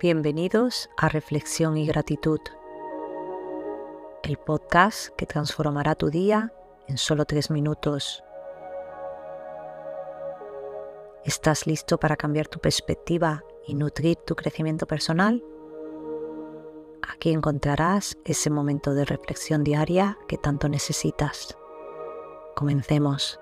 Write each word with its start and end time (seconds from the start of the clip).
Bienvenidos 0.00 0.88
a 0.96 1.08
Reflexión 1.08 1.76
y 1.76 1.84
Gratitud, 1.84 2.38
el 4.22 4.36
podcast 4.36 5.08
que 5.16 5.26
transformará 5.26 5.96
tu 5.96 6.08
día 6.08 6.52
en 6.86 6.98
solo 6.98 7.24
tres 7.24 7.50
minutos. 7.50 8.22
¿Estás 11.24 11.66
listo 11.66 11.98
para 11.98 12.14
cambiar 12.14 12.46
tu 12.46 12.60
perspectiva 12.60 13.42
y 13.66 13.74
nutrir 13.74 14.14
tu 14.18 14.36
crecimiento 14.36 14.86
personal? 14.86 15.42
Aquí 17.02 17.32
encontrarás 17.32 18.16
ese 18.24 18.50
momento 18.50 18.94
de 18.94 19.04
reflexión 19.04 19.64
diaria 19.64 20.16
que 20.28 20.38
tanto 20.38 20.68
necesitas. 20.68 21.58
Comencemos. 22.54 23.40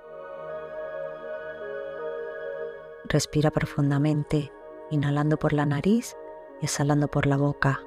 Respira 3.04 3.50
profundamente, 3.50 4.50
inhalando 4.90 5.36
por 5.36 5.52
la 5.52 5.66
nariz 5.66 6.16
exhalando 6.62 7.08
por 7.08 7.26
la 7.26 7.36
boca. 7.36 7.80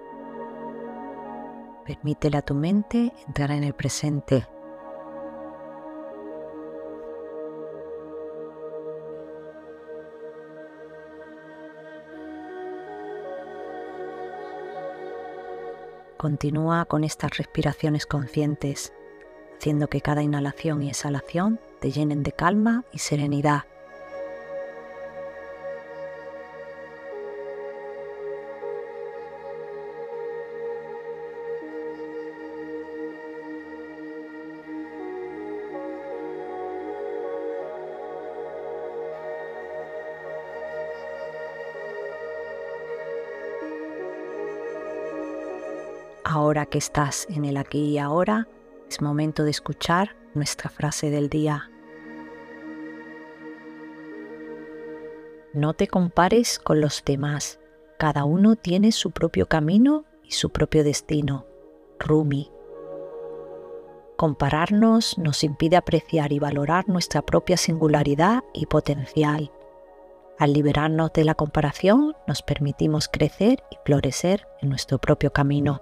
Permítele 1.86 2.38
a 2.38 2.41
tu 2.41 2.54
mente 2.54 3.12
entrar 3.27 3.52
en 3.52 3.64
el 3.64 3.73
presente. 3.73 4.48
Continúa 16.20 16.84
con 16.84 17.05
estas 17.05 17.38
respiraciones 17.38 18.05
conscientes, 18.05 18.91
haciendo 19.58 19.88
que 19.88 20.02
cada 20.02 20.22
inhalación 20.22 20.84
y 20.84 20.90
exhalación 20.90 21.62
te 21.80 21.91
llenen 21.91 22.24
de 22.24 22.34
calma 22.34 22.84
y 22.91 22.99
serenidad. 22.99 23.69
Ahora 46.23 46.65
que 46.65 46.77
estás 46.77 47.27
en 47.29 47.45
el 47.45 47.57
aquí 47.57 47.85
y 47.85 47.98
ahora, 47.98 48.48
es 48.89 49.01
momento 49.01 49.43
de 49.43 49.51
escuchar 49.51 50.15
nuestra 50.34 50.70
frase 50.70 51.09
del 51.09 51.29
día. 51.29 51.70
No 55.53 55.73
te 55.73 55.87
compares 55.87 56.59
con 56.59 56.79
los 56.81 57.03
demás. 57.03 57.59
Cada 57.97 58.23
uno 58.23 58.55
tiene 58.55 58.91
su 58.91 59.12
propio 59.12 59.47
camino 59.47 60.05
y 60.23 60.31
su 60.34 60.51
propio 60.51 60.84
destino. 60.84 61.45
Rumi. 61.99 62.51
Compararnos 64.16 65.17
nos 65.17 65.44
impide 65.44 65.75
apreciar 65.78 66.31
y 66.34 66.40
valorar 66.40 66.88
nuestra 66.88 67.22
propia 67.22 67.57
singularidad 67.57 68.44
y 68.53 68.67
potencial. 68.67 69.51
Al 70.38 70.53
liberarnos 70.53 71.12
de 71.13 71.23
la 71.23 71.35
comparación 71.35 72.13
nos 72.28 72.41
permitimos 72.41 73.07
crecer 73.07 73.63
y 73.72 73.78
florecer 73.85 74.47
en 74.62 74.69
nuestro 74.69 75.00
propio 75.00 75.34
camino. 75.34 75.81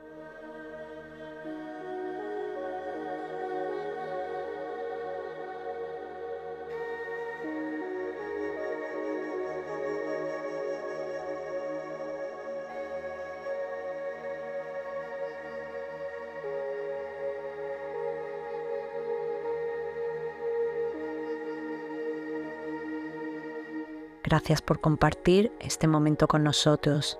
Gracias 24.23 24.61
por 24.61 24.79
compartir 24.79 25.51
este 25.59 25.87
momento 25.87 26.27
con 26.27 26.43
nosotros. 26.43 27.19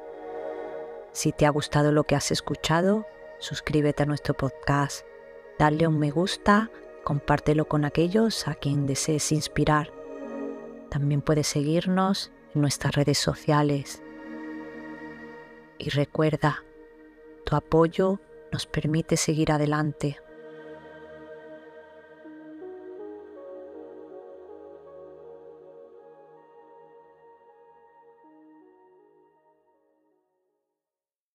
Si 1.11 1.31
te 1.31 1.45
ha 1.45 1.49
gustado 1.49 1.91
lo 1.91 2.03
que 2.03 2.15
has 2.15 2.31
escuchado, 2.31 3.05
suscríbete 3.39 4.03
a 4.03 4.05
nuestro 4.05 4.35
podcast, 4.35 5.05
dale 5.57 5.87
un 5.87 5.97
me 5.97 6.11
gusta, 6.11 6.69
compártelo 7.03 7.67
con 7.67 7.85
aquellos 7.85 8.47
a 8.47 8.53
quien 8.53 8.85
desees 8.85 9.31
inspirar. 9.31 9.91
También 10.89 11.21
puedes 11.21 11.47
seguirnos 11.47 12.31
en 12.53 12.61
nuestras 12.61 12.93
redes 12.93 13.17
sociales. 13.17 14.03
Y 15.79 15.89
recuerda, 15.89 16.63
tu 17.45 17.55
apoyo 17.55 18.19
nos 18.51 18.67
permite 18.67 19.17
seguir 19.17 19.51
adelante. 19.51 20.19